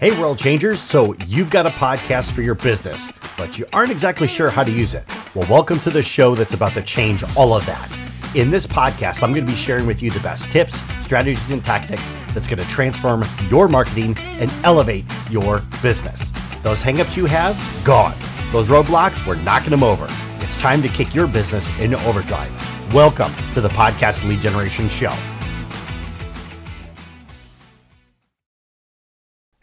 Hey, 0.00 0.16
world 0.16 0.38
changers. 0.38 0.78
So, 0.80 1.16
you've 1.26 1.50
got 1.50 1.66
a 1.66 1.70
podcast 1.70 2.30
for 2.30 2.40
your 2.40 2.54
business, 2.54 3.10
but 3.36 3.58
you 3.58 3.66
aren't 3.72 3.90
exactly 3.90 4.28
sure 4.28 4.48
how 4.48 4.62
to 4.62 4.70
use 4.70 4.94
it. 4.94 5.04
Well, 5.34 5.50
welcome 5.50 5.80
to 5.80 5.90
the 5.90 6.02
show 6.02 6.36
that's 6.36 6.54
about 6.54 6.74
to 6.74 6.82
change 6.82 7.24
all 7.36 7.52
of 7.52 7.66
that. 7.66 7.90
In 8.36 8.48
this 8.48 8.64
podcast, 8.64 9.24
I'm 9.24 9.32
going 9.32 9.44
to 9.44 9.50
be 9.50 9.58
sharing 9.58 9.86
with 9.86 10.00
you 10.00 10.12
the 10.12 10.20
best 10.20 10.52
tips, 10.52 10.78
strategies, 11.04 11.50
and 11.50 11.64
tactics 11.64 12.12
that's 12.32 12.46
going 12.46 12.60
to 12.60 12.68
transform 12.68 13.24
your 13.50 13.66
marketing 13.66 14.16
and 14.18 14.52
elevate 14.62 15.04
your 15.30 15.62
business. 15.82 16.30
Those 16.62 16.80
hangups 16.80 17.16
you 17.16 17.26
have, 17.26 17.56
gone. 17.84 18.14
Those 18.52 18.68
roadblocks, 18.68 19.26
we're 19.26 19.42
knocking 19.42 19.70
them 19.70 19.82
over. 19.82 20.06
It's 20.38 20.58
time 20.58 20.80
to 20.82 20.88
kick 20.88 21.12
your 21.12 21.26
business 21.26 21.68
into 21.80 22.00
overdrive. 22.06 22.94
Welcome 22.94 23.32
to 23.54 23.60
the 23.60 23.68
Podcast 23.70 24.22
Lead 24.28 24.42
Generation 24.42 24.88
Show. 24.88 25.12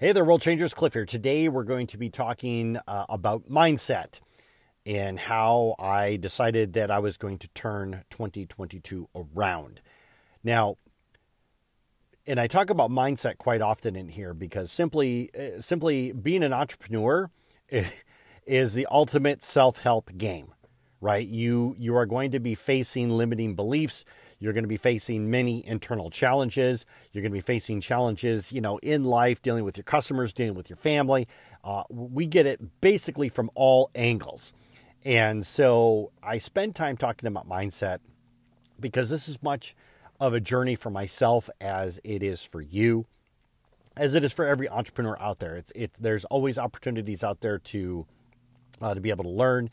Hey 0.05 0.11
there, 0.11 0.23
World 0.23 0.43
Changers. 0.43 0.75
Cliff 0.75 0.93
here. 0.93 1.03
Today 1.03 1.49
we're 1.49 1.63
going 1.63 1.87
to 1.87 1.97
be 1.97 2.11
talking 2.11 2.77
uh, 2.87 3.05
about 3.09 3.49
mindset 3.49 4.19
and 4.85 5.17
how 5.17 5.73
I 5.79 6.17
decided 6.17 6.73
that 6.73 6.91
I 6.91 6.99
was 6.99 7.17
going 7.17 7.39
to 7.39 7.47
turn 7.55 8.03
2022 8.11 9.09
around. 9.15 9.81
Now, 10.43 10.77
and 12.27 12.39
I 12.39 12.45
talk 12.45 12.69
about 12.69 12.91
mindset 12.91 13.39
quite 13.39 13.63
often 13.63 13.95
in 13.95 14.09
here 14.09 14.35
because 14.35 14.71
simply, 14.71 15.31
uh, 15.33 15.59
simply 15.59 16.11
being 16.11 16.43
an 16.43 16.53
entrepreneur 16.53 17.31
is 18.45 18.75
the 18.75 18.85
ultimate 18.91 19.41
self-help 19.41 20.15
game, 20.15 20.53
right? 21.01 21.27
You 21.27 21.75
you 21.79 21.95
are 21.95 22.05
going 22.05 22.29
to 22.29 22.39
be 22.39 22.53
facing 22.53 23.09
limiting 23.09 23.55
beliefs 23.55 24.05
you're 24.39 24.53
going 24.53 24.63
to 24.63 24.69
be 24.69 24.77
facing 24.77 25.29
many 25.29 25.65
internal 25.65 26.09
challenges. 26.09 26.85
You're 27.11 27.21
going 27.21 27.31
to 27.31 27.37
be 27.37 27.41
facing 27.41 27.81
challenges, 27.81 28.51
you 28.51 28.61
know, 28.61 28.77
in 28.79 29.03
life, 29.03 29.41
dealing 29.41 29.63
with 29.63 29.77
your 29.77 29.83
customers, 29.83 30.33
dealing 30.33 30.55
with 30.55 30.69
your 30.69 30.77
family. 30.77 31.27
Uh, 31.63 31.83
we 31.89 32.27
get 32.27 32.45
it 32.45 32.81
basically 32.81 33.29
from 33.29 33.49
all 33.55 33.89
angles. 33.95 34.53
And 35.03 35.45
so 35.45 36.11
I 36.21 36.37
spend 36.37 36.75
time 36.75 36.97
talking 36.97 37.27
about 37.27 37.47
mindset 37.47 37.99
because 38.79 39.09
this 39.09 39.29
is 39.29 39.41
much 39.41 39.75
of 40.19 40.33
a 40.33 40.39
journey 40.39 40.75
for 40.75 40.89
myself 40.89 41.49
as 41.61 41.99
it 42.03 42.23
is 42.23 42.43
for 42.43 42.61
you, 42.61 43.05
as 43.95 44.15
it 44.15 44.23
is 44.23 44.33
for 44.33 44.45
every 44.45 44.67
entrepreneur 44.67 45.17
out 45.19 45.39
there. 45.39 45.55
It's, 45.55 45.71
it's 45.75 45.97
there's 45.99 46.25
always 46.25 46.57
opportunities 46.57 47.23
out 47.23 47.41
there 47.41 47.59
to 47.59 48.05
uh, 48.81 48.93
to 48.93 48.99
be 48.99 49.09
able 49.09 49.23
to 49.23 49.29
learn 49.29 49.69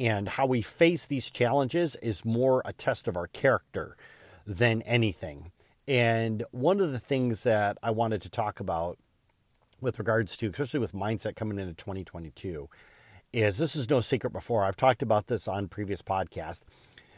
and 0.00 0.30
how 0.30 0.46
we 0.46 0.62
face 0.62 1.06
these 1.06 1.30
challenges 1.30 1.94
is 1.96 2.24
more 2.24 2.62
a 2.64 2.72
test 2.72 3.06
of 3.06 3.18
our 3.18 3.26
character 3.26 3.98
than 4.46 4.80
anything. 4.82 5.52
And 5.86 6.42
one 6.52 6.80
of 6.80 6.90
the 6.90 6.98
things 6.98 7.42
that 7.42 7.76
I 7.82 7.90
wanted 7.90 8.22
to 8.22 8.30
talk 8.30 8.60
about 8.60 8.98
with 9.78 9.98
regards 9.98 10.38
to, 10.38 10.48
especially 10.48 10.80
with 10.80 10.94
mindset 10.94 11.36
coming 11.36 11.58
into 11.58 11.74
2022, 11.74 12.70
is 13.34 13.58
this 13.58 13.76
is 13.76 13.90
no 13.90 14.00
secret 14.00 14.32
before. 14.32 14.64
I've 14.64 14.76
talked 14.76 15.02
about 15.02 15.26
this 15.26 15.46
on 15.46 15.68
previous 15.68 16.00
podcasts, 16.00 16.62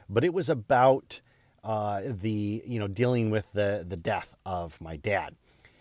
but 0.09 0.25
it 0.25 0.35
was 0.35 0.51
about 0.51 1.21
uh, 1.63 2.03
the, 2.05 2.65
you 2.67 2.81
know, 2.81 2.89
dealing 2.89 3.31
with 3.31 3.53
the, 3.53 3.85
the 3.89 3.97
death 3.97 4.35
of 4.45 4.81
my 4.81 4.97
dad. 4.97 5.37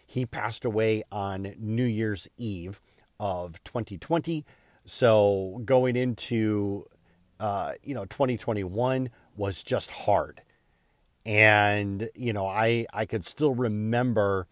He 0.05 0.27
passed 0.27 0.65
away 0.65 1.01
on 1.11 1.55
New 1.57 1.85
Year's 1.85 2.27
Eve 2.37 2.79
of 3.19 3.63
2020. 3.63 4.45
So 4.85 5.61
going 5.65 5.95
into 5.95 6.85
uh, 7.39 7.73
you 7.83 7.93
know 7.93 8.05
2021 8.05 9.09
was 9.35 9.63
just 9.63 9.91
hard, 9.91 10.41
and 11.25 12.09
you 12.15 12.33
know 12.33 12.47
I 12.47 12.85
I 12.93 13.05
could 13.05 13.25
still 13.25 13.53
remember 13.53 14.47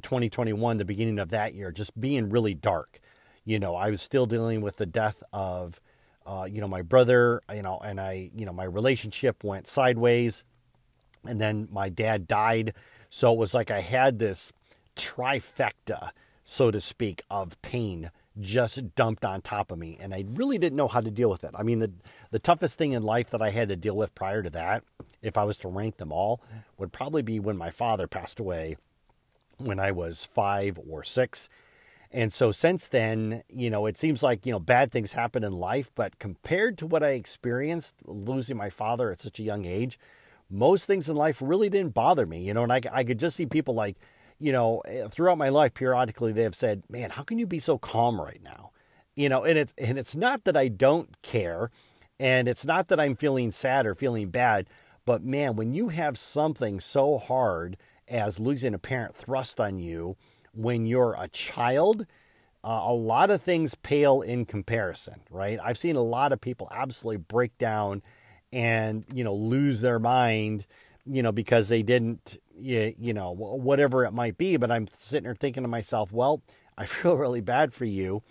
2021, 0.00 0.78
the 0.78 0.84
beginning 0.84 1.18
of 1.18 1.30
that 1.30 1.54
year, 1.54 1.70
just 1.70 1.98
being 1.98 2.30
really 2.30 2.54
dark. 2.54 3.00
You 3.44 3.58
know 3.58 3.74
I 3.74 3.90
was 3.90 4.02
still 4.02 4.26
dealing 4.26 4.60
with 4.60 4.76
the 4.76 4.86
death 4.86 5.22
of 5.32 5.80
uh, 6.26 6.46
you 6.50 6.60
know 6.60 6.68
my 6.68 6.82
brother. 6.82 7.42
You 7.52 7.62
know 7.62 7.80
and 7.84 8.00
I 8.00 8.30
you 8.34 8.46
know 8.46 8.52
my 8.52 8.64
relationship 8.64 9.42
went 9.42 9.66
sideways, 9.66 10.44
and 11.24 11.40
then 11.40 11.68
my 11.70 11.88
dad 11.88 12.28
died. 12.28 12.74
So 13.10 13.32
it 13.32 13.38
was 13.38 13.54
like 13.54 13.70
I 13.70 13.80
had 13.80 14.18
this 14.18 14.52
trifecta, 14.96 16.10
so 16.42 16.70
to 16.70 16.80
speak, 16.80 17.22
of 17.30 17.60
pain 17.62 18.10
just 18.40 18.94
dumped 18.94 19.24
on 19.24 19.40
top 19.40 19.70
of 19.70 19.78
me 19.78 19.96
and 20.00 20.12
I 20.12 20.24
really 20.32 20.58
didn't 20.58 20.76
know 20.76 20.88
how 20.88 21.00
to 21.00 21.10
deal 21.10 21.30
with 21.30 21.44
it. 21.44 21.50
I 21.54 21.62
mean 21.62 21.78
the 21.78 21.92
the 22.30 22.38
toughest 22.38 22.76
thing 22.76 22.92
in 22.92 23.02
life 23.02 23.30
that 23.30 23.40
I 23.40 23.50
had 23.50 23.68
to 23.68 23.76
deal 23.76 23.96
with 23.96 24.14
prior 24.14 24.42
to 24.42 24.50
that, 24.50 24.82
if 25.22 25.36
I 25.36 25.44
was 25.44 25.58
to 25.58 25.68
rank 25.68 25.98
them 25.98 26.10
all, 26.12 26.42
would 26.76 26.92
probably 26.92 27.22
be 27.22 27.38
when 27.38 27.56
my 27.56 27.70
father 27.70 28.06
passed 28.08 28.40
away 28.40 28.76
when 29.58 29.78
I 29.78 29.92
was 29.92 30.24
5 30.24 30.80
or 30.88 31.02
6. 31.04 31.48
And 32.10 32.32
so 32.32 32.50
since 32.50 32.88
then, 32.88 33.42
you 33.48 33.70
know, 33.70 33.86
it 33.86 33.98
seems 33.98 34.22
like, 34.22 34.46
you 34.46 34.52
know, 34.52 34.60
bad 34.60 34.92
things 34.92 35.12
happen 35.12 35.42
in 35.42 35.52
life, 35.52 35.90
but 35.94 36.18
compared 36.18 36.78
to 36.78 36.86
what 36.86 37.02
I 37.02 37.10
experienced 37.10 37.94
losing 38.04 38.56
my 38.56 38.70
father 38.70 39.10
at 39.10 39.20
such 39.20 39.40
a 39.40 39.44
young 39.44 39.64
age, 39.64 39.98
most 40.48 40.86
things 40.86 41.08
in 41.08 41.16
life 41.16 41.42
really 41.42 41.68
didn't 41.68 41.94
bother 41.94 42.26
me, 42.26 42.44
you 42.46 42.54
know, 42.54 42.62
and 42.62 42.72
I, 42.72 42.80
I 42.92 43.04
could 43.04 43.18
just 43.18 43.36
see 43.36 43.46
people 43.46 43.74
like 43.74 43.96
you 44.38 44.52
know, 44.52 44.80
eh, 44.86 45.08
throughout 45.08 45.38
my 45.38 45.48
life, 45.48 45.74
periodically 45.74 46.32
they 46.32 46.42
have 46.42 46.54
said, 46.54 46.82
"Man, 46.88 47.10
how 47.10 47.22
can 47.22 47.38
you 47.38 47.46
be 47.46 47.58
so 47.58 47.78
calm 47.78 48.20
right 48.20 48.42
now?" 48.42 48.70
You 49.14 49.28
know, 49.28 49.44
and 49.44 49.58
it's 49.58 49.74
and 49.78 49.98
it's 49.98 50.16
not 50.16 50.44
that 50.44 50.56
I 50.56 50.68
don't 50.68 51.20
care, 51.22 51.70
and 52.18 52.48
it's 52.48 52.64
not 52.64 52.88
that 52.88 53.00
I'm 53.00 53.16
feeling 53.16 53.52
sad 53.52 53.86
or 53.86 53.94
feeling 53.94 54.30
bad, 54.30 54.68
but 55.06 55.22
man, 55.22 55.56
when 55.56 55.72
you 55.74 55.88
have 55.88 56.18
something 56.18 56.80
so 56.80 57.18
hard 57.18 57.76
as 58.08 58.38
losing 58.40 58.74
a 58.74 58.78
parent 58.78 59.16
thrust 59.16 59.60
on 59.60 59.78
you 59.78 60.16
when 60.52 60.86
you're 60.86 61.16
a 61.18 61.28
child, 61.28 62.06
uh, 62.62 62.80
a 62.84 62.92
lot 62.92 63.30
of 63.30 63.42
things 63.42 63.74
pale 63.74 64.20
in 64.20 64.44
comparison, 64.44 65.20
right? 65.30 65.58
I've 65.62 65.78
seen 65.78 65.96
a 65.96 66.02
lot 66.02 66.32
of 66.32 66.40
people 66.40 66.68
absolutely 66.70 67.18
break 67.18 67.56
down 67.58 68.02
and 68.52 69.04
you 69.14 69.24
know 69.24 69.34
lose 69.34 69.80
their 69.80 69.98
mind 69.98 70.66
you 71.06 71.22
know, 71.22 71.32
because 71.32 71.68
they 71.68 71.82
didn't, 71.82 72.38
you, 72.56 72.94
you 72.98 73.14
know, 73.14 73.32
whatever 73.32 74.04
it 74.04 74.12
might 74.12 74.38
be. 74.38 74.56
But 74.56 74.70
I'm 74.70 74.86
sitting 74.92 75.24
there 75.24 75.34
thinking 75.34 75.62
to 75.62 75.68
myself, 75.68 76.12
well, 76.12 76.42
I 76.78 76.86
feel 76.86 77.16
really 77.16 77.40
bad 77.40 77.72
for 77.72 77.84
you. 77.84 78.22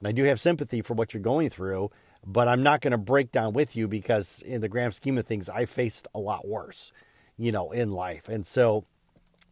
And 0.00 0.08
I 0.08 0.12
do 0.12 0.24
have 0.24 0.40
sympathy 0.40 0.82
for 0.82 0.94
what 0.94 1.14
you're 1.14 1.22
going 1.22 1.48
through, 1.50 1.90
but 2.26 2.48
I'm 2.48 2.62
not 2.62 2.80
going 2.80 2.90
to 2.90 2.98
break 2.98 3.30
down 3.30 3.52
with 3.52 3.76
you 3.76 3.86
because, 3.86 4.42
in 4.42 4.60
the 4.60 4.68
grand 4.68 4.94
scheme 4.94 5.16
of 5.16 5.26
things, 5.26 5.48
I 5.48 5.64
faced 5.64 6.08
a 6.12 6.18
lot 6.18 6.46
worse, 6.46 6.92
you 7.36 7.52
know, 7.52 7.70
in 7.70 7.92
life. 7.92 8.28
And 8.28 8.44
so, 8.44 8.84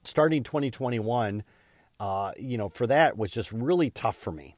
starting 0.02 0.42
2021, 0.42 1.44
uh, 2.00 2.32
you 2.36 2.58
know, 2.58 2.68
for 2.68 2.88
that 2.88 3.16
was 3.16 3.30
just 3.30 3.52
really 3.52 3.90
tough 3.90 4.16
for 4.16 4.32
me. 4.32 4.56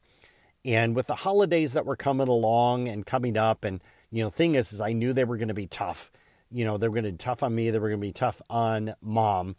And 0.65 0.95
with 0.95 1.07
the 1.07 1.15
holidays 1.15 1.73
that 1.73 1.85
were 1.85 1.95
coming 1.95 2.27
along 2.27 2.87
and 2.87 3.05
coming 3.05 3.37
up, 3.37 3.63
and, 3.63 3.79
you 4.09 4.23
know, 4.23 4.31
thing 4.31 4.55
is, 4.55 4.73
is 4.73 4.81
I 4.81 4.93
knew 4.93 5.13
they 5.13 5.25
were 5.25 5.37
going 5.37 5.49
to 5.49 5.53
be 5.53 5.67
tough 5.67 6.11
you 6.53 6.65
know, 6.65 6.77
they 6.77 6.87
were 6.87 6.93
going 6.93 7.05
to 7.05 7.11
be 7.11 7.17
tough 7.17 7.43
on 7.43 7.53
me, 7.53 7.69
they 7.69 7.79
were 7.79 7.89
going 7.89 7.99
to 7.99 8.07
be 8.07 8.13
tough 8.13 8.41
on 8.49 8.93
mom. 9.01 9.55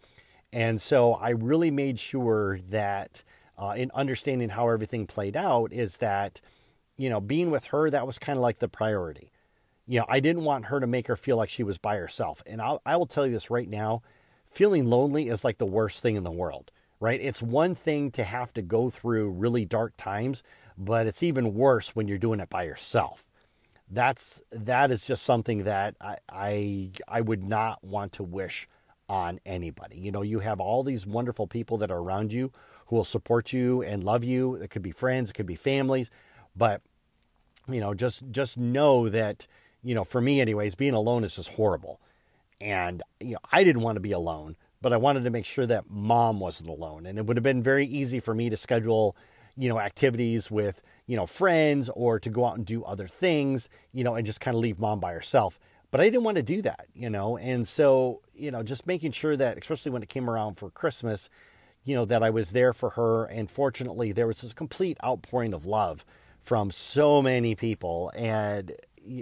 And 0.52 0.80
so 0.80 1.14
I 1.14 1.30
really 1.30 1.70
made 1.70 1.98
sure 1.98 2.58
that 2.70 3.24
uh, 3.58 3.74
in 3.76 3.90
understanding 3.92 4.50
how 4.50 4.68
everything 4.68 5.06
played 5.06 5.36
out 5.36 5.72
is 5.72 5.96
that, 5.98 6.40
you 6.96 7.10
know, 7.10 7.20
being 7.20 7.50
with 7.50 7.66
her, 7.66 7.90
that 7.90 8.06
was 8.06 8.18
kind 8.18 8.36
of 8.36 8.42
like 8.42 8.60
the 8.60 8.68
priority. 8.68 9.32
You 9.86 10.00
know, 10.00 10.06
I 10.08 10.20
didn't 10.20 10.44
want 10.44 10.66
her 10.66 10.80
to 10.80 10.86
make 10.86 11.08
her 11.08 11.16
feel 11.16 11.36
like 11.36 11.50
she 11.50 11.64
was 11.64 11.76
by 11.76 11.96
herself. 11.96 12.42
And 12.46 12.62
I'll, 12.62 12.80
I 12.86 12.96
will 12.96 13.06
tell 13.06 13.26
you 13.26 13.32
this 13.32 13.50
right 13.50 13.68
now 13.68 14.02
feeling 14.46 14.86
lonely 14.86 15.28
is 15.28 15.44
like 15.44 15.58
the 15.58 15.66
worst 15.66 16.00
thing 16.00 16.14
in 16.14 16.22
the 16.22 16.30
world, 16.30 16.70
right? 17.00 17.20
It's 17.20 17.42
one 17.42 17.74
thing 17.74 18.12
to 18.12 18.22
have 18.22 18.54
to 18.54 18.62
go 18.62 18.88
through 18.88 19.30
really 19.30 19.64
dark 19.64 19.94
times, 19.96 20.44
but 20.78 21.08
it's 21.08 21.24
even 21.24 21.54
worse 21.54 21.96
when 21.96 22.06
you're 22.06 22.18
doing 22.18 22.38
it 22.38 22.48
by 22.48 22.62
yourself 22.62 23.28
that's 23.94 24.42
that 24.50 24.90
is 24.90 25.06
just 25.06 25.22
something 25.24 25.64
that 25.64 25.94
I, 26.00 26.16
I 26.28 26.90
I 27.08 27.20
would 27.20 27.48
not 27.48 27.82
want 27.82 28.12
to 28.14 28.22
wish 28.22 28.68
on 29.08 29.38
anybody. 29.44 29.98
You 29.98 30.12
know, 30.12 30.22
you 30.22 30.40
have 30.40 30.60
all 30.60 30.82
these 30.82 31.06
wonderful 31.06 31.46
people 31.46 31.78
that 31.78 31.90
are 31.90 31.98
around 31.98 32.32
you 32.32 32.50
who 32.86 32.96
will 32.96 33.04
support 33.04 33.52
you 33.52 33.82
and 33.82 34.02
love 34.02 34.24
you. 34.24 34.54
It 34.54 34.70
could 34.70 34.82
be 34.82 34.92
friends, 34.92 35.30
it 35.30 35.34
could 35.34 35.46
be 35.46 35.54
families, 35.54 36.10
but 36.56 36.82
you 37.68 37.80
know, 37.80 37.94
just 37.94 38.30
just 38.30 38.58
know 38.58 39.08
that 39.08 39.46
you 39.82 39.94
know, 39.94 40.04
for 40.04 40.20
me 40.20 40.40
anyways, 40.40 40.74
being 40.74 40.94
alone 40.94 41.24
is 41.24 41.36
just 41.36 41.50
horrible. 41.50 42.00
And 42.60 43.02
you 43.20 43.32
know, 43.32 43.38
I 43.52 43.64
didn't 43.64 43.82
want 43.82 43.96
to 43.96 44.00
be 44.00 44.12
alone, 44.12 44.56
but 44.80 44.92
I 44.92 44.96
wanted 44.96 45.24
to 45.24 45.30
make 45.30 45.44
sure 45.44 45.66
that 45.66 45.88
mom 45.88 46.40
wasn't 46.40 46.70
alone. 46.70 47.06
And 47.06 47.18
it 47.18 47.26
would 47.26 47.36
have 47.36 47.44
been 47.44 47.62
very 47.62 47.86
easy 47.86 48.20
for 48.20 48.34
me 48.34 48.50
to 48.50 48.56
schedule, 48.56 49.16
you 49.56 49.68
know, 49.68 49.78
activities 49.78 50.50
with 50.50 50.82
you 51.06 51.16
know, 51.16 51.26
friends 51.26 51.90
or 51.94 52.18
to 52.18 52.30
go 52.30 52.46
out 52.46 52.56
and 52.56 52.66
do 52.66 52.82
other 52.84 53.06
things, 53.06 53.68
you 53.92 54.04
know, 54.04 54.14
and 54.14 54.26
just 54.26 54.40
kind 54.40 54.54
of 54.54 54.60
leave 54.60 54.78
mom 54.78 55.00
by 55.00 55.12
herself. 55.12 55.58
But 55.90 56.00
I 56.00 56.04
didn't 56.04 56.24
want 56.24 56.36
to 56.36 56.42
do 56.42 56.62
that, 56.62 56.86
you 56.94 57.08
know, 57.08 57.36
and 57.36 57.68
so, 57.68 58.22
you 58.34 58.50
know, 58.50 58.62
just 58.62 58.86
making 58.86 59.12
sure 59.12 59.36
that, 59.36 59.58
especially 59.58 59.92
when 59.92 60.02
it 60.02 60.08
came 60.08 60.28
around 60.28 60.54
for 60.54 60.70
Christmas, 60.70 61.30
you 61.84 61.94
know, 61.94 62.04
that 62.06 62.22
I 62.22 62.30
was 62.30 62.52
there 62.52 62.72
for 62.72 62.90
her. 62.90 63.26
And 63.26 63.50
fortunately, 63.50 64.10
there 64.10 64.26
was 64.26 64.40
this 64.40 64.52
complete 64.52 64.98
outpouring 65.04 65.54
of 65.54 65.66
love 65.66 66.04
from 66.40 66.70
so 66.70 67.22
many 67.22 67.54
people. 67.54 68.10
And 68.16 68.72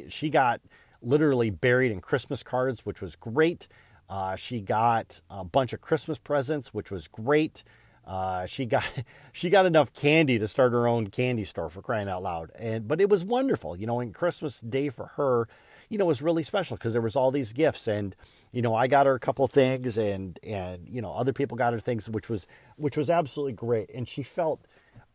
she 0.08 0.31
got 0.31 0.61
literally 1.02 1.50
buried 1.50 1.93
in 1.93 2.00
Christmas 2.00 2.43
cards, 2.43 2.87
which 2.87 3.02
was 3.02 3.17
great. 3.17 3.69
Uh, 4.08 4.37
she 4.37 4.61
got 4.61 5.20
a 5.28 5.44
bunch 5.44 5.73
of 5.73 5.81
Christmas 5.81 6.19
presents, 6.19 6.73
which 6.73 6.90
was 6.90 7.08
great. 7.08 7.64
Uh, 8.06 8.46
she 8.46 8.66
got 8.66 8.84
she 9.32 9.50
got 9.50 9.66
enough 9.66 9.93
candy 9.93 10.38
to 10.38 10.49
start 10.49 10.72
her 10.72 10.87
own 10.87 11.08
candy 11.08 11.44
store 11.44 11.70
for 11.70 11.82
crying 11.82 12.08
out 12.08 12.22
loud. 12.22 12.50
And 12.58 12.88
but 12.88 13.00
it 13.00 13.08
was 13.08 13.25
wonderful, 13.25 13.76
you 13.76 13.87
know. 13.87 14.00
And 14.00 14.14
Christmas 14.14 14.60
Day 14.60 14.88
for 14.88 15.06
her, 15.16 15.49
you 15.88 15.99
know, 15.99 16.06
was 16.06 16.22
really 16.22 16.43
special 16.43 16.76
because 16.76 16.93
there 16.93 17.02
was 17.02 17.16
all 17.16 17.31
these 17.31 17.52
gifts, 17.52 17.87
and 17.87 18.14
you 18.50 18.62
know, 18.62 18.75
I 18.75 18.87
got 18.87 19.06
her 19.06 19.14
a 19.14 19.20
couple 19.20 19.46
things, 19.49 19.96
and 19.96 20.38
and 20.43 20.88
you 20.88 21.00
know, 21.00 21.12
other 21.12 21.32
people 21.32 21.56
got 21.56 21.72
her 21.72 21.78
things, 21.78 22.08
which 22.10 22.28
was 22.28 22.46
which 22.76 22.96
was 22.96 23.08
absolutely 23.08 23.52
great. 23.52 23.90
And 23.94 24.08
she 24.08 24.22
felt, 24.22 24.60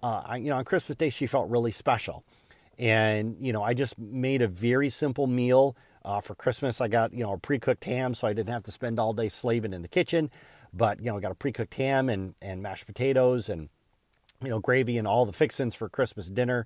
uh, 0.01 0.37
you 0.39 0.49
know, 0.49 0.55
on 0.57 0.65
Christmas 0.65 0.95
Day 0.95 1.09
she 1.09 1.27
felt 1.27 1.49
really 1.49 1.71
special. 1.71 2.23
And 2.79 3.35
you 3.39 3.51
know, 3.51 3.63
I 3.63 3.73
just 3.73 3.97
made 3.99 4.41
a 4.41 4.47
very 4.47 4.89
simple 4.89 5.27
meal. 5.27 5.75
Uh, 6.05 6.21
for 6.21 6.35
Christmas, 6.35 6.79
I 6.79 6.87
got 6.87 7.11
you 7.11 7.23
know 7.23 7.33
a 7.33 7.37
pre-cooked 7.37 7.83
ham, 7.83 8.13
so 8.13 8.27
I 8.27 8.33
didn't 8.33 8.53
have 8.53 8.63
to 8.63 8.71
spend 8.71 8.97
all 8.97 9.11
day 9.11 9.27
slaving 9.27 9.73
in 9.73 9.81
the 9.81 9.89
kitchen. 9.89 10.31
But 10.73 10.99
you 10.99 11.11
know, 11.11 11.19
got 11.19 11.31
a 11.31 11.35
pre-cooked 11.35 11.73
ham 11.75 12.09
and 12.09 12.35
and 12.41 12.61
mashed 12.61 12.85
potatoes 12.85 13.49
and 13.49 13.69
you 14.41 14.49
know 14.49 14.59
gravy 14.59 14.97
and 14.97 15.07
all 15.07 15.25
the 15.25 15.33
fixins 15.33 15.75
for 15.75 15.89
Christmas 15.89 16.29
dinner, 16.29 16.65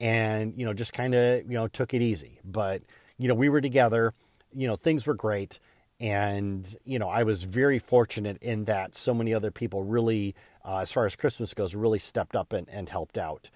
and 0.00 0.54
you 0.56 0.64
know 0.64 0.72
just 0.72 0.92
kind 0.92 1.14
of 1.14 1.42
you 1.50 1.54
know 1.54 1.68
took 1.68 1.94
it 1.94 2.02
easy. 2.02 2.40
But 2.44 2.82
you 3.18 3.28
know 3.28 3.34
we 3.34 3.48
were 3.48 3.60
together, 3.60 4.14
you 4.54 4.66
know 4.66 4.76
things 4.76 5.06
were 5.06 5.14
great, 5.14 5.58
and 5.98 6.74
you 6.84 6.98
know 6.98 7.08
I 7.08 7.22
was 7.22 7.44
very 7.44 7.78
fortunate 7.78 8.38
in 8.42 8.64
that 8.64 8.94
so 8.94 9.14
many 9.14 9.34
other 9.34 9.50
people 9.50 9.82
really, 9.82 10.34
uh, 10.64 10.78
as 10.78 10.92
far 10.92 11.06
as 11.06 11.16
Christmas 11.16 11.54
goes, 11.54 11.74
really 11.74 11.98
stepped 11.98 12.36
up 12.36 12.52
and, 12.52 12.68
and 12.70 12.88
helped 12.88 13.18
out, 13.18 13.50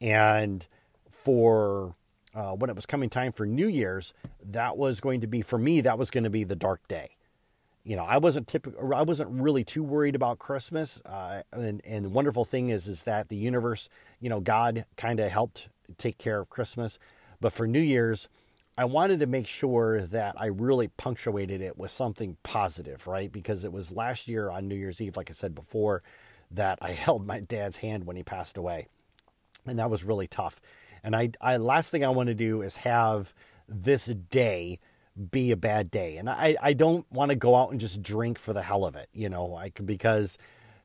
and 0.00 0.66
for 1.10 1.94
uh, 2.34 2.52
when 2.54 2.70
it 2.70 2.76
was 2.76 2.86
coming 2.86 3.10
time 3.10 3.32
for 3.32 3.44
New 3.44 3.68
Year's, 3.68 4.14
that 4.42 4.78
was 4.78 5.00
going 5.00 5.20
to 5.20 5.26
be 5.26 5.42
for 5.42 5.58
me. 5.58 5.82
That 5.82 5.98
was 5.98 6.10
going 6.10 6.24
to 6.24 6.30
be 6.30 6.44
the 6.44 6.56
dark 6.56 6.86
day 6.88 7.16
you 7.84 7.96
know, 7.96 8.04
I 8.04 8.18
wasn't 8.18 8.46
typical. 8.46 8.94
I 8.94 9.02
wasn't 9.02 9.30
really 9.30 9.64
too 9.64 9.82
worried 9.82 10.14
about 10.14 10.38
Christmas. 10.38 11.02
Uh, 11.04 11.42
and 11.52 11.80
and 11.84 12.04
the 12.04 12.10
wonderful 12.10 12.44
thing 12.44 12.68
is, 12.68 12.86
is 12.86 13.04
that 13.04 13.28
the 13.28 13.36
universe, 13.36 13.88
you 14.20 14.28
know, 14.28 14.40
God 14.40 14.84
kind 14.96 15.18
of 15.18 15.30
helped 15.30 15.68
take 15.98 16.18
care 16.18 16.40
of 16.40 16.50
Christmas. 16.50 16.98
But 17.40 17.52
for 17.52 17.66
New 17.66 17.80
Year's, 17.80 18.28
I 18.78 18.84
wanted 18.84 19.18
to 19.20 19.26
make 19.26 19.46
sure 19.46 20.02
that 20.02 20.34
I 20.38 20.46
really 20.46 20.88
punctuated 20.88 21.60
it 21.60 21.76
with 21.76 21.90
something 21.90 22.36
positive, 22.42 23.06
right? 23.06 23.30
Because 23.30 23.64
it 23.64 23.72
was 23.72 23.92
last 23.92 24.28
year 24.28 24.48
on 24.48 24.68
New 24.68 24.76
Year's 24.76 25.00
Eve, 25.00 25.16
like 25.16 25.28
I 25.28 25.34
said 25.34 25.54
before, 25.54 26.02
that 26.50 26.78
I 26.80 26.90
held 26.92 27.26
my 27.26 27.40
dad's 27.40 27.78
hand 27.78 28.04
when 28.04 28.16
he 28.16 28.22
passed 28.22 28.56
away, 28.56 28.86
and 29.66 29.78
that 29.78 29.90
was 29.90 30.04
really 30.04 30.28
tough. 30.28 30.60
And 31.04 31.16
I, 31.16 31.30
I 31.40 31.56
last 31.56 31.90
thing 31.90 32.04
I 32.04 32.10
want 32.10 32.28
to 32.28 32.34
do 32.34 32.62
is 32.62 32.76
have 32.76 33.34
this 33.68 34.06
day 34.06 34.78
be 35.30 35.50
a 35.50 35.56
bad 35.56 35.90
day. 35.90 36.16
And 36.16 36.28
I, 36.28 36.56
I 36.62 36.72
don't 36.72 37.10
want 37.12 37.30
to 37.30 37.36
go 37.36 37.56
out 37.56 37.70
and 37.70 37.80
just 37.80 38.02
drink 38.02 38.38
for 38.38 38.52
the 38.52 38.62
hell 38.62 38.84
of 38.84 38.96
it, 38.96 39.08
you 39.12 39.28
know, 39.28 39.56
I, 39.56 39.70
because 39.70 40.38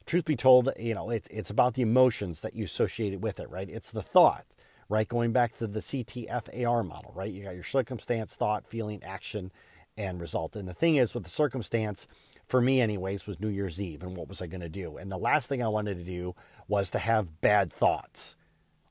truth 0.05 0.25
be 0.25 0.35
told, 0.35 0.69
you 0.77 0.93
know, 0.93 1.09
it's 1.09 1.27
it's 1.29 1.49
about 1.49 1.75
the 1.75 1.81
emotions 1.81 2.41
that 2.41 2.55
you 2.55 2.65
associate 2.65 3.19
with 3.19 3.39
it, 3.39 3.49
right? 3.49 3.69
It's 3.69 3.91
the 3.91 4.01
thought, 4.01 4.45
right? 4.89 5.07
Going 5.07 5.31
back 5.31 5.57
to 5.57 5.67
the 5.67 5.79
CTFAR 5.79 6.85
model, 6.85 7.11
right? 7.15 7.31
You 7.31 7.43
got 7.43 7.55
your 7.55 7.63
circumstance, 7.63 8.35
thought, 8.35 8.67
feeling, 8.67 9.03
action, 9.03 9.51
and 9.95 10.19
result. 10.19 10.55
And 10.55 10.67
the 10.67 10.73
thing 10.73 10.95
is, 10.95 11.13
with 11.13 11.23
the 11.23 11.29
circumstance, 11.29 12.07
for 12.45 12.61
me, 12.61 12.81
anyways, 12.81 13.27
was 13.27 13.39
New 13.39 13.49
Year's 13.49 13.81
Eve. 13.81 14.03
And 14.03 14.15
what 14.15 14.27
was 14.27 14.41
I 14.41 14.47
going 14.47 14.61
to 14.61 14.69
do? 14.69 14.97
And 14.97 15.11
the 15.11 15.17
last 15.17 15.49
thing 15.49 15.61
I 15.61 15.67
wanted 15.67 15.97
to 15.97 16.03
do 16.03 16.35
was 16.67 16.89
to 16.91 16.99
have 16.99 17.41
bad 17.41 17.71
thoughts 17.71 18.35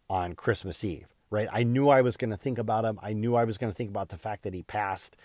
on 0.08 0.34
Christmas 0.34 0.84
Eve 0.84 1.15
right? 1.30 1.48
I 1.52 1.64
knew 1.64 1.88
I 1.88 2.02
was 2.02 2.16
going 2.16 2.30
to 2.30 2.36
think 2.36 2.58
about 2.58 2.84
him. 2.84 2.98
I 3.02 3.12
knew 3.12 3.34
I 3.34 3.44
was 3.44 3.58
going 3.58 3.72
to 3.72 3.76
think 3.76 3.90
about 3.90 4.08
the 4.08 4.18
fact 4.18 4.42
that 4.44 4.54
he 4.54 4.62
passed 4.62 5.16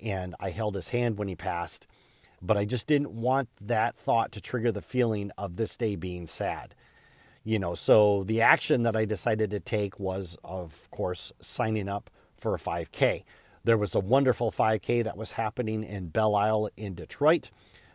and 0.00 0.34
I 0.38 0.50
held 0.50 0.74
his 0.74 0.88
hand 0.88 1.18
when 1.18 1.28
he 1.28 1.34
passed. 1.34 1.86
But 2.40 2.56
I 2.56 2.64
just 2.64 2.86
didn't 2.86 3.10
want 3.10 3.48
that 3.60 3.96
thought 3.96 4.30
to 4.32 4.40
trigger 4.40 4.70
the 4.70 4.82
feeling 4.82 5.32
of 5.36 5.56
this 5.56 5.76
day 5.76 5.96
being 5.96 6.26
sad. 6.26 6.74
You 7.42 7.58
know, 7.58 7.74
so 7.74 8.24
the 8.24 8.42
action 8.42 8.82
that 8.84 8.94
I 8.94 9.04
decided 9.04 9.50
to 9.50 9.60
take 9.60 9.98
was, 9.98 10.36
of 10.44 10.88
course, 10.90 11.32
signing 11.40 11.88
up 11.88 12.10
for 12.36 12.54
a 12.54 12.58
5K. 12.58 13.24
There 13.64 13.78
was 13.78 13.94
a 13.94 14.00
wonderful 14.00 14.52
5K 14.52 15.02
that 15.04 15.16
was 15.16 15.32
happening 15.32 15.82
in 15.82 16.08
Belle 16.08 16.36
Isle 16.36 16.70
in 16.76 16.94
Detroit. 16.94 17.50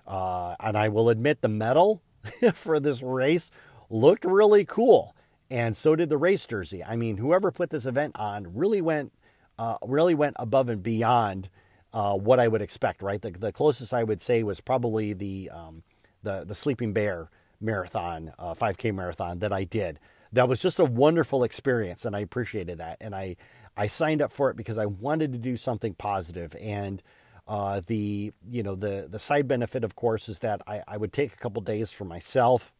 Uh, 0.06 0.56
and 0.60 0.78
I 0.78 0.90
will 0.90 1.10
admit 1.10 1.42
the 1.42 1.48
medal 1.48 2.02
for 2.54 2.80
this 2.80 3.02
race 3.02 3.50
looked 3.90 4.26
really 4.26 4.66
cool 4.66 5.16
and 5.50 5.76
so 5.76 5.96
did 5.96 6.10
the 6.10 6.18
race 6.18 6.46
jersey. 6.46 6.84
I 6.84 6.96
mean, 6.96 7.18
whoever 7.18 7.52
put 7.52 7.70
this 7.70 7.86
event 7.86 8.16
on 8.18 8.56
really 8.56 8.82
went 8.82 9.14
uh, 9.58 9.78
really 9.86 10.16
went 10.16 10.36
above 10.40 10.70
and 10.70 10.82
beyond 10.82 11.50
uh, 11.94 12.16
what 12.16 12.40
I 12.40 12.48
would 12.48 12.62
expect. 12.62 13.02
Right, 13.02 13.22
the, 13.22 13.32
the 13.32 13.52
closest 13.52 13.94
I 13.94 14.04
would 14.04 14.22
say 14.22 14.44
was 14.44 14.62
probably 14.62 15.14
the 15.14 15.50
um, 15.52 15.84
the 16.24 16.44
the 16.44 16.56
Sleeping 16.56 16.94
Bear 16.94 17.30
marathon, 17.62 18.34
uh, 18.38 18.54
5K 18.54 18.94
marathon 18.94 19.40
that 19.40 19.54
I 19.54 19.64
did. 19.64 20.00
That 20.34 20.50
was 20.50 20.62
just 20.62 20.80
a 20.80 20.86
wonderful 20.86 21.44
experience, 21.44 22.04
and 22.06 22.16
I 22.16 22.20
appreciated 22.20 22.80
that. 22.80 22.98
And 23.00 23.14
I 23.14 23.36
I 23.78 23.88
signed 23.88 24.22
up 24.22 24.32
for 24.32 24.50
it 24.50 24.58
because 24.58 24.78
I 24.78 24.86
wanted 24.86 25.32
to 25.34 25.38
do 25.38 25.58
something 25.58 25.94
positive 25.94 26.56
and. 26.60 27.02
Uh, 27.46 27.82
the 27.88 28.32
you 28.50 28.64
know 28.64 28.74
the 28.74 29.06
the 29.12 29.20
side 29.20 29.50
benefit, 29.50 29.84
of 29.84 29.98
course, 29.98 30.30
is 30.30 30.40
that 30.40 30.62
I, 30.66 30.82
I 30.88 30.96
would 30.96 31.12
take 31.12 31.34
a 31.34 31.36
couple 31.36 31.62
days 31.62 31.92
for 31.92 32.06
myself 32.06 32.72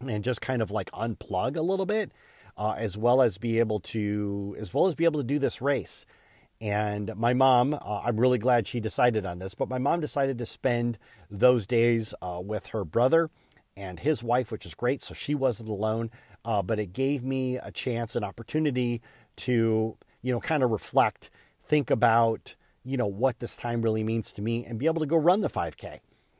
and 0.00 0.24
just 0.24 0.40
kind 0.40 0.62
of 0.62 0.70
like 0.70 0.90
unplug 0.92 1.56
a 1.56 1.62
little 1.62 1.86
bit, 1.86 2.12
uh, 2.56 2.74
as 2.76 2.96
well 2.96 3.22
as 3.22 3.38
be 3.38 3.58
able 3.58 3.80
to 3.80 4.56
as 4.58 4.72
well 4.72 4.86
as 4.86 4.94
be 4.94 5.04
able 5.04 5.20
to 5.20 5.26
do 5.26 5.38
this 5.38 5.60
race. 5.60 6.06
And 6.60 7.14
my 7.16 7.34
mom, 7.34 7.74
uh, 7.74 8.02
I'm 8.04 8.18
really 8.18 8.38
glad 8.38 8.66
she 8.66 8.80
decided 8.80 9.26
on 9.26 9.38
this, 9.38 9.54
but 9.54 9.68
my 9.68 9.78
mom 9.78 10.00
decided 10.00 10.38
to 10.38 10.46
spend 10.46 10.98
those 11.30 11.66
days 11.66 12.14
uh, 12.22 12.40
with 12.42 12.66
her 12.68 12.84
brother 12.84 13.28
and 13.76 14.00
his 14.00 14.22
wife, 14.22 14.52
which 14.52 14.64
is 14.64 14.74
great. 14.74 15.02
So 15.02 15.14
she 15.14 15.34
wasn't 15.34 15.68
alone, 15.68 16.10
uh, 16.44 16.62
but 16.62 16.78
it 16.78 16.92
gave 16.92 17.24
me 17.24 17.56
a 17.56 17.72
chance, 17.72 18.14
an 18.14 18.24
opportunity 18.24 19.02
to, 19.36 19.96
you 20.22 20.32
know, 20.32 20.40
kind 20.40 20.62
of 20.62 20.70
reflect, 20.70 21.28
think 21.60 21.90
about, 21.90 22.54
you 22.84 22.96
know, 22.96 23.06
what 23.06 23.40
this 23.40 23.56
time 23.56 23.82
really 23.82 24.04
means 24.04 24.32
to 24.32 24.42
me 24.42 24.64
and 24.64 24.78
be 24.78 24.86
able 24.86 25.00
to 25.00 25.06
go 25.06 25.16
run 25.16 25.40
the 25.40 25.50
5K 25.50 25.98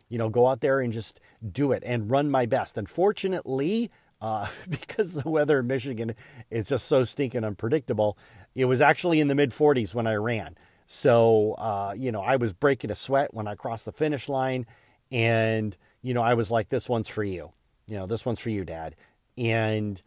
you 0.08 0.18
know, 0.18 0.28
go 0.28 0.46
out 0.46 0.60
there 0.60 0.80
and 0.80 0.92
just 0.92 1.20
do 1.52 1.72
it 1.72 1.82
and 1.86 2.10
run 2.10 2.30
my 2.30 2.46
best. 2.46 2.78
Unfortunately, 2.78 3.90
uh, 4.20 4.46
because 4.68 5.14
the 5.14 5.28
weather 5.28 5.60
in 5.60 5.66
Michigan 5.66 6.14
is 6.50 6.68
just 6.68 6.86
so 6.86 7.04
stinking 7.04 7.44
unpredictable, 7.44 8.16
it 8.54 8.64
was 8.66 8.80
actually 8.80 9.20
in 9.20 9.28
the 9.28 9.34
mid 9.34 9.50
40s 9.50 9.94
when 9.94 10.06
I 10.06 10.14
ran. 10.14 10.56
So, 10.86 11.52
uh, 11.54 11.94
you 11.96 12.12
know, 12.12 12.20
I 12.20 12.36
was 12.36 12.52
breaking 12.52 12.90
a 12.90 12.94
sweat 12.94 13.32
when 13.32 13.48
I 13.48 13.54
crossed 13.54 13.84
the 13.84 13.92
finish 13.92 14.28
line. 14.28 14.66
And, 15.10 15.76
you 16.02 16.14
know, 16.14 16.22
I 16.22 16.34
was 16.34 16.50
like, 16.50 16.68
this 16.68 16.88
one's 16.88 17.08
for 17.08 17.24
you. 17.24 17.52
You 17.86 17.96
know, 17.96 18.06
this 18.06 18.24
one's 18.24 18.40
for 18.40 18.50
you, 18.50 18.64
Dad. 18.64 18.96
And 19.36 20.00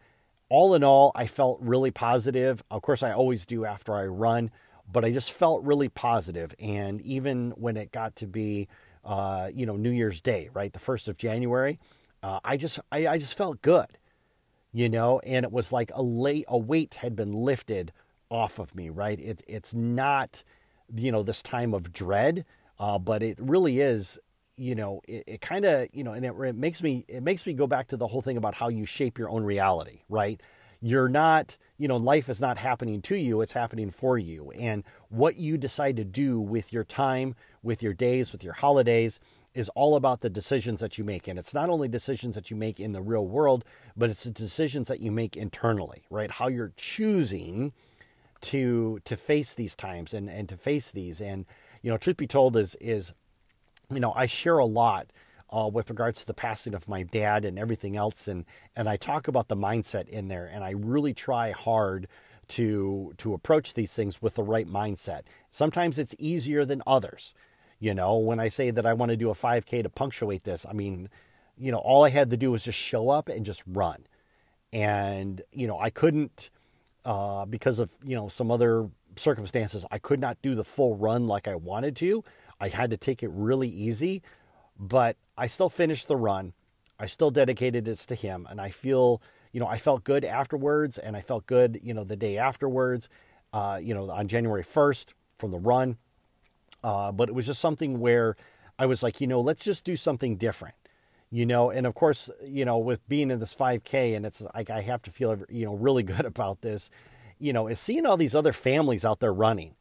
all 0.48 0.74
in 0.74 0.84
all, 0.84 1.12
I 1.14 1.26
felt 1.26 1.58
really 1.60 1.90
positive. 1.90 2.62
Of 2.70 2.82
course, 2.82 3.02
I 3.02 3.12
always 3.12 3.44
do 3.44 3.64
after 3.64 3.94
I 3.94 4.06
run, 4.06 4.50
but 4.90 5.04
I 5.04 5.12
just 5.12 5.32
felt 5.32 5.62
really 5.64 5.88
positive. 5.88 6.54
And 6.58 7.00
even 7.02 7.50
when 7.52 7.76
it 7.76 7.92
got 7.92 8.16
to 8.16 8.26
be, 8.26 8.68
uh, 9.08 9.50
you 9.54 9.64
know, 9.64 9.76
New 9.76 9.90
Year's 9.90 10.20
Day, 10.20 10.50
right, 10.52 10.70
the 10.72 10.78
first 10.78 11.08
of 11.08 11.16
January, 11.16 11.80
uh, 12.22 12.40
I 12.44 12.58
just 12.58 12.78
I, 12.92 13.08
I 13.08 13.18
just 13.18 13.36
felt 13.36 13.62
good, 13.62 13.86
you 14.70 14.90
know, 14.90 15.18
and 15.20 15.44
it 15.44 15.50
was 15.50 15.72
like 15.72 15.90
a 15.94 16.02
late 16.02 16.44
a 16.46 16.58
weight 16.58 16.96
had 16.96 17.16
been 17.16 17.32
lifted 17.32 17.90
off 18.28 18.58
of 18.58 18.74
me, 18.74 18.90
right? 18.90 19.18
It 19.18 19.42
it's 19.48 19.72
not, 19.72 20.44
you 20.94 21.10
know, 21.10 21.22
this 21.22 21.42
time 21.42 21.72
of 21.72 21.90
dread, 21.90 22.44
uh, 22.78 22.98
but 22.98 23.22
it 23.22 23.38
really 23.40 23.80
is 23.80 24.18
you 24.58 24.74
know 24.74 25.00
it, 25.08 25.24
it 25.26 25.40
kind 25.40 25.64
of 25.64 25.88
you 25.94 26.04
know 26.04 26.12
and 26.12 26.26
it, 26.26 26.34
it, 26.40 26.56
makes 26.56 26.82
me 26.82 27.04
it 27.08 27.22
makes 27.22 27.46
me 27.46 27.54
go 27.54 27.66
back 27.66 27.88
to 27.88 27.96
the 27.96 28.08
whole 28.08 28.20
thing 28.20 28.36
about 28.36 28.54
how 28.54 28.68
you 28.68 28.84
shape 28.84 29.16
your 29.16 29.30
own 29.30 29.44
reality 29.44 30.00
right 30.08 30.42
you're 30.80 31.08
not 31.08 31.58
you 31.76 31.88
know 31.88 31.96
life 31.96 32.28
is 32.28 32.40
not 32.40 32.58
happening 32.58 33.02
to 33.02 33.16
you 33.16 33.40
it's 33.40 33.52
happening 33.52 33.90
for 33.90 34.16
you 34.16 34.52
and 34.52 34.84
what 35.08 35.36
you 35.36 35.58
decide 35.58 35.96
to 35.96 36.04
do 36.04 36.40
with 36.40 36.72
your 36.72 36.84
time 36.84 37.34
with 37.62 37.82
your 37.82 37.94
days, 37.94 38.32
with 38.32 38.44
your 38.44 38.54
holidays, 38.54 39.20
is 39.54 39.68
all 39.70 39.96
about 39.96 40.20
the 40.20 40.30
decisions 40.30 40.80
that 40.80 40.98
you 40.98 41.04
make. 41.04 41.26
And 41.26 41.38
it's 41.38 41.54
not 41.54 41.68
only 41.68 41.88
decisions 41.88 42.34
that 42.34 42.50
you 42.50 42.56
make 42.56 42.78
in 42.78 42.92
the 42.92 43.02
real 43.02 43.26
world, 43.26 43.64
but 43.96 44.10
it's 44.10 44.24
the 44.24 44.30
decisions 44.30 44.88
that 44.88 45.00
you 45.00 45.10
make 45.10 45.36
internally, 45.36 46.04
right? 46.10 46.30
How 46.30 46.48
you're 46.48 46.72
choosing 46.76 47.72
to 48.40 49.00
to 49.04 49.16
face 49.16 49.54
these 49.54 49.74
times 49.74 50.14
and, 50.14 50.28
and 50.28 50.48
to 50.48 50.56
face 50.56 50.90
these. 50.90 51.20
And, 51.20 51.44
you 51.82 51.90
know, 51.90 51.96
truth 51.96 52.16
be 52.16 52.26
told 52.26 52.56
is 52.56 52.76
is, 52.76 53.12
you 53.90 54.00
know, 54.00 54.12
I 54.14 54.26
share 54.26 54.58
a 54.58 54.66
lot 54.66 55.08
uh, 55.50 55.68
with 55.72 55.90
regards 55.90 56.20
to 56.20 56.26
the 56.26 56.34
passing 56.34 56.74
of 56.74 56.88
my 56.88 57.02
dad 57.02 57.44
and 57.44 57.58
everything 57.58 57.96
else. 57.96 58.28
And 58.28 58.44
and 58.76 58.88
I 58.88 58.96
talk 58.96 59.28
about 59.28 59.48
the 59.48 59.56
mindset 59.56 60.08
in 60.08 60.28
there 60.28 60.46
and 60.46 60.64
I 60.64 60.70
really 60.70 61.14
try 61.14 61.52
hard 61.52 62.08
to 62.48 63.12
to 63.18 63.34
approach 63.34 63.74
these 63.74 63.92
things 63.92 64.20
with 64.22 64.34
the 64.34 64.42
right 64.42 64.66
mindset. 64.66 65.22
Sometimes 65.50 65.98
it's 65.98 66.14
easier 66.18 66.64
than 66.64 66.82
others. 66.86 67.34
You 67.80 67.94
know, 67.94 68.18
when 68.18 68.40
I 68.40 68.48
say 68.48 68.70
that 68.70 68.86
I 68.86 68.92
want 68.94 69.10
to 69.10 69.16
do 69.16 69.30
a 69.30 69.34
5K 69.34 69.84
to 69.84 69.88
punctuate 69.88 70.42
this, 70.42 70.66
I 70.68 70.72
mean, 70.72 71.08
you 71.56 71.70
know, 71.70 71.78
all 71.78 72.04
I 72.04 72.08
had 72.08 72.30
to 72.30 72.36
do 72.36 72.50
was 72.50 72.64
just 72.64 72.78
show 72.78 73.08
up 73.08 73.28
and 73.28 73.46
just 73.46 73.62
run. 73.66 74.06
And, 74.72 75.42
you 75.52 75.66
know, 75.66 75.78
I 75.78 75.90
couldn't, 75.90 76.50
uh, 77.04 77.46
because 77.46 77.78
of, 77.78 77.92
you 78.04 78.16
know, 78.16 78.28
some 78.28 78.50
other 78.50 78.90
circumstances, 79.16 79.86
I 79.90 79.98
could 79.98 80.20
not 80.20 80.42
do 80.42 80.54
the 80.54 80.64
full 80.64 80.96
run 80.96 81.28
like 81.28 81.46
I 81.46 81.54
wanted 81.54 81.94
to. 81.96 82.24
I 82.60 82.68
had 82.68 82.90
to 82.90 82.96
take 82.96 83.22
it 83.22 83.30
really 83.32 83.68
easy, 83.68 84.22
but 84.78 85.16
I 85.36 85.46
still 85.46 85.68
finished 85.68 86.08
the 86.08 86.16
run. 86.16 86.52
I 86.98 87.06
still 87.06 87.30
dedicated 87.30 87.84
this 87.84 88.06
to 88.06 88.14
him. 88.14 88.46
And 88.50 88.60
I 88.60 88.70
feel, 88.70 89.22
you 89.52 89.60
know, 89.60 89.66
I 89.66 89.78
felt 89.78 90.04
good 90.04 90.24
afterwards 90.24 90.98
and 90.98 91.16
I 91.16 91.20
felt 91.20 91.46
good, 91.46 91.80
you 91.82 91.94
know, 91.94 92.04
the 92.04 92.16
day 92.16 92.38
afterwards, 92.38 93.08
uh, 93.52 93.80
you 93.82 93.94
know, 93.94 94.10
on 94.10 94.28
January 94.28 94.64
1st 94.64 95.12
from 95.36 95.50
the 95.50 95.58
run. 95.58 95.96
Uh, 96.82 97.12
but 97.12 97.28
it 97.28 97.34
was 97.34 97.46
just 97.46 97.60
something 97.60 97.98
where 98.00 98.36
I 98.78 98.86
was 98.86 99.02
like, 99.02 99.20
you 99.20 99.26
know, 99.26 99.40
let's 99.40 99.64
just 99.64 99.84
do 99.84 99.96
something 99.96 100.36
different, 100.36 100.76
you 101.30 101.44
know. 101.44 101.70
And 101.70 101.86
of 101.86 101.94
course, 101.94 102.30
you 102.44 102.64
know, 102.64 102.78
with 102.78 103.06
being 103.08 103.30
in 103.30 103.40
this 103.40 103.54
5K, 103.54 104.16
and 104.16 104.24
it's 104.24 104.44
like 104.54 104.70
I 104.70 104.82
have 104.82 105.02
to 105.02 105.10
feel, 105.10 105.42
you 105.48 105.64
know, 105.64 105.74
really 105.74 106.02
good 106.04 106.24
about 106.24 106.60
this, 106.60 106.90
you 107.38 107.52
know, 107.52 107.66
is 107.66 107.80
seeing 107.80 108.06
all 108.06 108.16
these 108.16 108.34
other 108.34 108.52
families 108.52 109.04
out 109.04 109.20
there 109.20 109.32
running, 109.32 109.74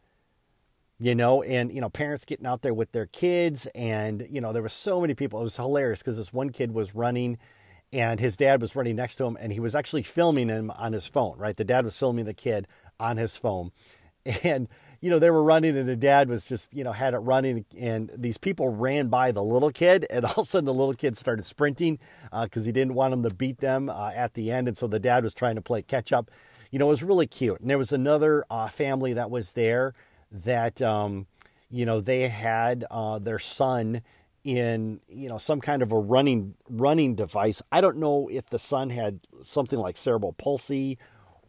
you 1.00 1.16
know, 1.16 1.44
and 1.44 1.72
you 1.72 1.82
know, 1.82 1.89
parents 1.89 2.25
getting 2.25 2.46
out 2.46 2.62
there 2.62 2.74
with 2.74 2.92
their 2.92 3.06
kids, 3.06 3.68
and 3.75 4.27
you 4.30 4.42
know, 4.42 4.54
there 4.54 4.63
was 4.63 4.74
so 4.74 5.01
many 5.01 5.13
people. 5.13 5.39
It 5.39 5.44
was 5.44 5.58
hilarious 5.58 6.00
because 6.00 6.18
this 6.18 6.34
one 6.34 6.50
kid 6.50 6.72
was 6.74 6.96
running. 6.96 7.38
And 7.94 8.20
his 8.20 8.36
dad 8.36 8.60
was 8.60 8.75
running 8.75 8.98
next 8.98 9.16
to 9.16 9.24
him, 9.24 9.38
and 9.39 9.54
he 9.54 9.62
was 9.62 9.74
actually 9.74 10.04
filming 10.04 10.50
him 10.50 10.72
on 10.72 10.92
his 10.92 11.08
phone. 11.08 11.38
Right, 11.38 11.56
the 11.56 11.63
dad 11.63 11.86
was 11.86 11.98
filming 11.98 12.25
the 12.25 12.34
kid 12.34 12.68
on 13.00 13.16
his 13.16 13.38
phone, 13.38 13.72
and 14.44 14.68
you 15.01 15.10
know, 15.10 15.20
they 15.20 15.30
were 15.30 15.44
running 15.44 15.77
and 15.77 15.88
the 15.88 15.96
dad 15.96 16.30
was 16.30 16.48
just, 16.48 16.74
you 16.74 16.84
know, 16.84 16.92
had 16.92 17.13
it 17.13 17.20
running 17.20 17.66
and 17.77 18.12
these 18.16 18.38
people 18.38 18.70
ran 18.70 19.10
by 19.10 19.32
the 19.32 19.44
little 19.44 19.72
kid 19.72 20.06
and 20.10 20.25
all 20.25 20.32
of 20.32 20.38
a 20.39 20.46
sudden 20.46 20.66
the 20.66 20.74
little 20.74 20.94
kid 20.94 21.18
started 21.18 21.46
sprinting 21.46 22.00
because 22.44 22.63
uh, 22.63 22.66
he 22.66 22.72
didn't 22.72 22.96
want 22.96 23.12
them 23.12 23.24
to 23.24 23.34
beat 23.34 23.60
them 23.60 23.89
uh, 23.89 24.12
at 24.16 24.34
the 24.34 24.51
end. 24.51 24.68
And 24.68 24.77
so 24.77 24.88
the 24.88 25.00
dad 25.00 25.24
was 25.24 25.34
trying 25.34 25.56
to 25.56 25.62
play 25.62 25.82
catch 25.82 26.12
up. 26.12 26.32
You 26.72 26.80
know, 26.80 26.88
it 26.88 26.89
was 26.89 27.04
really 27.04 27.27
cute. 27.27 27.62
And 27.62 27.70
there 27.70 27.77
was 27.77 27.94
another 27.94 28.44
uh, 28.50 28.68
family 28.68 29.13
that 29.13 29.30
was 29.30 29.54
there 29.54 29.94
that, 30.32 30.82
um, 30.82 31.28
you 31.70 31.86
know, 31.86 32.02
they 32.02 32.28
had 32.28 32.86
uh, 32.90 33.20
their 33.20 33.40
son 33.40 34.02
in 34.44 35.02
you 35.10 35.28
know 35.28 35.38
some 35.38 35.60
kind 35.60 35.82
of 35.82 35.92
a 35.92 36.00
running 36.00 36.56
running 36.70 37.16
device. 37.16 37.62
I 37.70 37.82
don't 37.82 37.98
know 37.98 38.30
if 38.32 38.46
the 38.46 38.60
son 38.60 38.90
had 38.92 39.20
something 39.42 39.78
like 39.78 39.98
cerebral 39.98 40.32
palsy 40.32 40.98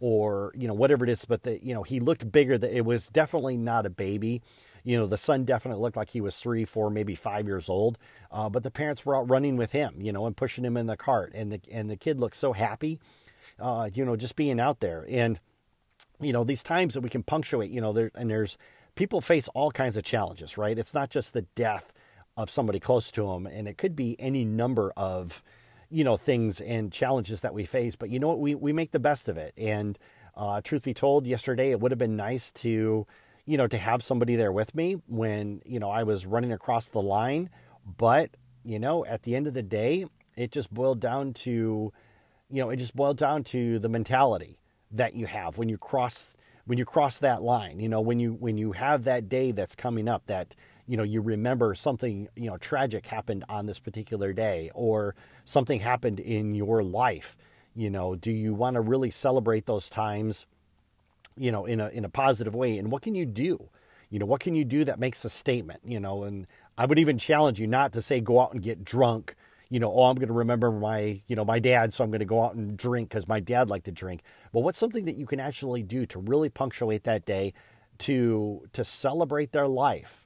or 0.01 0.53
you 0.57 0.67
know 0.69 0.75
whatever 0.75 1.05
it 1.05 1.11
is 1.11 1.25
but 1.25 1.45
you 1.63 1.75
know 1.75 1.83
he 1.83 2.01
looked 2.01 2.31
bigger 2.31 2.57
that 2.57 2.77
it 2.77 2.85
was 2.85 3.09
definitely 3.09 3.57
not 3.57 3.87
a 3.87 3.91
baby 3.91 4.41
you 4.85 4.97
know 4.97 5.07
the 5.07 5.17
son 5.19 5.45
definitely 5.45 5.81
looked 5.81 5.97
like 5.97 6.11
he 6.11 6.21
was 6.21 6.39
three 6.39 6.65
four 6.65 6.91
maybe 6.91 7.15
five 7.15 7.47
years 7.47 7.69
old 7.69 7.99
uh, 8.31 8.49
but 8.49 8.63
the 8.63 8.71
parents 8.71 9.05
were 9.05 9.17
out 9.17 9.29
running 9.29 9.57
with 9.57 9.73
him 9.73 9.95
you 9.99 10.13
know 10.13 10.27
and 10.27 10.37
pushing 10.37 10.65
him 10.65 10.77
in 10.77 10.87
the 10.87 10.97
cart 10.97 11.33
and 11.35 11.53
the 11.53 11.61
and 11.71 11.91
the 11.91 11.97
kid 11.97 12.21
looked 12.21 12.37
so 12.37 12.53
happy 12.53 12.99
uh, 13.59 13.89
you 13.93 14.05
know 14.05 14.17
just 14.17 14.37
being 14.37 14.61
out 14.61 14.81
there 14.81 15.05
and 15.09 15.41
you 16.21 16.33
know 16.33 16.45
these 16.45 16.63
times 16.63 16.95
that 16.95 17.01
we 17.01 17.09
can 17.09 17.23
punctuate 17.23 17.71
you 17.71 17.81
know 17.81 17.93
there 17.93 18.11
and 18.15 18.31
there's 18.31 18.59
people 18.95 19.21
face 19.21 19.49
all 19.55 19.71
kinds 19.71 19.97
of 19.97 20.03
challenges 20.05 20.59
right? 20.59 20.79
It's 20.79 20.95
not 20.95 21.11
just 21.11 21.33
the 21.33 21.43
death 21.55 21.93
of 22.37 22.51
somebody 22.51 22.81
close 22.81 23.11
to 23.13 23.27
them 23.27 23.47
and 23.47 23.69
it 23.69 23.79
could 23.79 23.97
be 23.97 24.17
any 24.19 24.45
number 24.45 24.93
of 24.97 25.43
you 25.91 26.05
know 26.05 26.17
things 26.17 26.61
and 26.61 26.93
challenges 26.93 27.41
that 27.41 27.55
we 27.55 27.65
face 27.65 27.97
but 27.97 28.11
you 28.11 28.19
know 28.19 28.29
what? 28.29 28.41
We 28.41 28.55
we 28.55 28.73
make 28.73 28.93
the 28.93 28.99
best 28.99 29.29
of 29.29 29.37
it. 29.37 29.55
And 29.57 29.99
uh, 30.37 30.61
truth 30.61 30.85
be 30.85 30.95
told 30.95 31.27
yesterday 31.27 31.71
it 31.71 31.81
would 31.81 31.91
have 31.91 31.99
been 31.99 32.17
nice 32.17 32.53
to 32.53 33.07
you 33.45 33.57
know 33.57 33.67
to 33.67 33.79
have 33.79 34.03
somebody 34.03 34.37
there 34.37 34.53
with 34.53 34.75
me 34.75 34.97
when 35.07 35.61
you 35.65 35.81
know 35.81 35.91
I 35.91 36.03
was 36.05 36.27
running 36.27 36.53
across 36.53 36.89
the 36.89 37.03
line 37.03 37.51
but 37.85 38.31
you 38.65 38.79
know 38.79 39.05
at 39.05 39.23
the 39.23 39.35
end 39.35 39.47
of 39.47 39.55
the 39.55 39.63
day 39.63 40.07
it 40.37 40.53
just 40.53 40.73
boiled 40.73 41.01
down 41.01 41.33
to 41.33 41.93
you 42.51 42.63
know 42.63 42.71
it 42.71 42.77
just 42.77 42.95
boiled 42.95 43.17
down 43.17 43.43
to 43.45 43.79
the 43.79 43.89
mentality 43.89 44.59
that 44.91 45.15
you 45.15 45.27
have 45.27 45.59
when 45.59 45.69
you 45.69 45.79
cross 45.79 46.35
when 46.67 46.79
you 46.79 46.85
cross 46.85 47.19
that 47.19 47.43
line 47.43 47.81
you 47.81 47.89
know 47.89 48.01
when 48.01 48.19
you 48.21 48.35
when 48.35 48.59
you 48.59 48.73
have 48.73 49.05
that 49.05 49.29
day 49.29 49.53
that's 49.53 49.75
coming 49.75 50.09
up 50.09 50.27
that 50.27 50.55
you 50.87 50.97
know 50.97 51.03
you 51.03 51.21
remember 51.21 51.75
something 51.75 52.29
you 52.37 52.49
know 52.49 52.57
tragic 52.57 53.07
happened 53.07 53.45
on 53.49 53.67
this 53.67 53.79
particular 53.79 54.33
day 54.33 54.71
or 54.75 55.15
something 55.45 55.81
happened 55.81 56.21
in 56.21 56.55
your 56.55 56.83
life 56.83 57.37
you 57.75 57.91
know 57.91 58.15
do 58.15 58.31
you 58.31 58.55
want 58.55 58.75
to 58.75 58.81
really 58.81 59.11
celebrate 59.11 59.67
those 59.67 59.89
times 59.91 60.47
you 61.39 61.53
know 61.53 61.65
in 61.65 61.81
a 61.81 61.89
in 61.91 62.05
a 62.05 62.09
positive 62.09 62.55
way? 62.55 62.79
And 62.79 62.91
what 62.91 63.03
can 63.03 63.15
you 63.15 63.25
do? 63.27 63.69
You 64.11 64.19
know 64.19 64.27
what 64.27 64.41
can 64.41 64.55
you 64.55 64.65
do 64.65 64.85
that 64.85 64.99
makes 64.99 65.25
a 65.25 65.31
statement 65.31 65.81
you 65.85 66.01
know? 66.01 66.25
And 66.25 66.47
i 66.77 66.87
would 66.87 66.99
even 66.99 67.19
challenge 67.19 67.61
you 67.61 67.67
not 67.67 67.93
to 67.93 68.03
say 68.03 68.21
go 68.21 68.41
out 68.41 68.53
and 68.53 68.63
get 68.63 68.85
drunk 68.85 69.35
you 69.71 69.81
know 69.81 69.93
oh 69.93 70.05
i'm 70.05 70.17
going 70.17 70.29
to 70.29 70.35
remember 70.35 70.71
my 70.71 71.21
you 71.27 71.37
know 71.37 71.45
my 71.45 71.59
dad 71.59 71.93
so 71.93 72.03
i'm 72.03 72.11
going 72.11 72.21
to 72.21 72.25
go 72.27 72.43
out 72.43 72.55
and 72.55 72.77
drink 72.77 73.09
because 73.09 73.29
my 73.29 73.41
dad 73.41 73.69
liked 73.71 73.85
to 73.85 73.93
drink. 73.93 74.23
But 74.53 74.61
what's 74.61 74.79
something 74.79 75.05
that 75.05 75.17
you 75.17 75.27
can 75.27 75.41
actually 75.41 75.83
do 75.83 76.07
to 76.07 76.19
really 76.19 76.49
punctuate 76.49 77.05
that 77.05 77.27
day 77.27 77.53
to 77.99 78.67
to 78.73 78.85
celebrate 78.85 79.53
their 79.53 79.69
life 79.69 80.25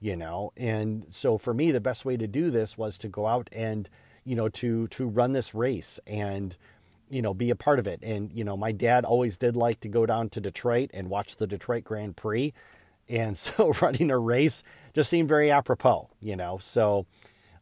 you 0.00 0.16
know? 0.16 0.52
And 0.56 1.06
so 1.08 1.38
for 1.38 1.54
me 1.54 1.72
the 1.72 1.80
best 1.80 2.04
way 2.04 2.16
to 2.16 2.26
do 2.26 2.50
this 2.50 2.78
was 2.78 2.98
to 2.98 3.08
go 3.08 3.26
out 3.26 3.48
and 3.52 3.88
you 4.24 4.36
know 4.36 4.48
to 4.50 4.86
to 4.88 5.06
run 5.06 5.32
this 5.32 5.54
race 5.54 5.98
and 6.06 6.56
you 7.08 7.22
know 7.22 7.34
be 7.34 7.50
a 7.50 7.56
part 7.56 7.78
of 7.78 7.86
it. 7.86 8.00
And 8.02 8.32
you 8.32 8.44
know 8.44 8.56
my 8.56 8.72
dad 8.72 9.04
always 9.04 9.38
did 9.38 9.56
like 9.56 9.80
to 9.80 9.88
go 9.88 10.06
down 10.06 10.28
to 10.30 10.40
Detroit 10.40 10.90
and 10.94 11.08
watch 11.08 11.36
the 11.36 11.46
Detroit 11.46 11.84
Grand 11.84 12.16
Prix. 12.16 12.52
And 13.08 13.36
so 13.38 13.72
running 13.80 14.10
a 14.10 14.18
race 14.18 14.62
just 14.94 15.10
seemed 15.10 15.28
very 15.28 15.50
apropos 15.50 16.08
you 16.20 16.36
know? 16.36 16.58
So 16.60 17.06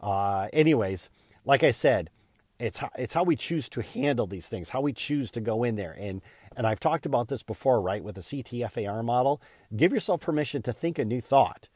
uh 0.01 0.49
anyways 0.53 1.11
like 1.45 1.63
I 1.63 1.71
said 1.71 2.11
it's 2.59 2.79
how, 2.79 2.91
it's 2.97 3.13
how 3.13 3.23
we 3.23 3.37
choose 3.37 3.69
to 3.71 3.83
handle 3.83 4.27
these 4.27 4.49
things 4.49 4.71
how 4.71 4.81
we 4.81 4.93
choose 4.93 5.31
to 5.33 5.41
go 5.41 5.65
in 5.65 5.77
there 5.77 5.97
and 5.99 6.23
and 6.57 6.67
I've 6.67 6.81
talked 6.81 7.07
about 7.07 7.29
this 7.29 7.43
before 7.43 7.81
right 7.81 8.03
with 8.03 8.15
the 8.15 8.21
CTFAR 8.23 9.05
model 9.05 9.41
give 9.75 9.93
yourself 9.93 10.21
permission 10.21 10.63
to 10.63 10.73
think 10.73 10.99
a 10.99 11.05
new 11.05 11.21
thought 11.21 11.69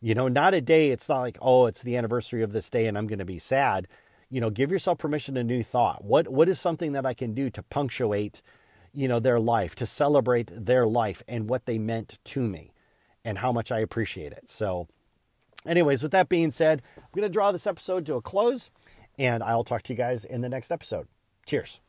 you 0.00 0.14
know, 0.14 0.28
not 0.28 0.54
a 0.54 0.60
day, 0.60 0.90
it's 0.90 1.08
not 1.08 1.20
like, 1.20 1.38
oh, 1.42 1.66
it's 1.66 1.82
the 1.82 1.96
anniversary 1.96 2.42
of 2.42 2.52
this 2.52 2.70
day 2.70 2.86
and 2.86 2.96
I'm 2.96 3.06
going 3.06 3.18
to 3.18 3.24
be 3.24 3.38
sad. 3.38 3.86
You 4.30 4.40
know, 4.40 4.50
give 4.50 4.70
yourself 4.70 4.98
permission 4.98 5.34
to 5.34 5.44
new 5.44 5.62
thought. 5.62 6.04
What 6.04 6.28
what 6.28 6.48
is 6.48 6.58
something 6.58 6.92
that 6.92 7.04
I 7.04 7.14
can 7.14 7.34
do 7.34 7.50
to 7.50 7.62
punctuate, 7.62 8.42
you 8.92 9.08
know, 9.08 9.18
their 9.18 9.40
life, 9.40 9.74
to 9.76 9.86
celebrate 9.86 10.50
their 10.52 10.86
life 10.86 11.22
and 11.28 11.48
what 11.48 11.66
they 11.66 11.78
meant 11.78 12.18
to 12.24 12.40
me 12.40 12.72
and 13.24 13.38
how 13.38 13.52
much 13.52 13.70
I 13.70 13.80
appreciate 13.80 14.32
it. 14.32 14.48
So 14.48 14.88
anyways, 15.66 16.02
with 16.02 16.12
that 16.12 16.28
being 16.28 16.50
said, 16.50 16.82
I'm 16.96 17.04
going 17.14 17.22
to 17.22 17.32
draw 17.32 17.52
this 17.52 17.66
episode 17.66 18.06
to 18.06 18.14
a 18.14 18.22
close 18.22 18.70
and 19.18 19.42
I'll 19.42 19.64
talk 19.64 19.82
to 19.84 19.92
you 19.92 19.96
guys 19.96 20.24
in 20.24 20.40
the 20.40 20.48
next 20.48 20.70
episode. 20.70 21.06
Cheers. 21.46 21.80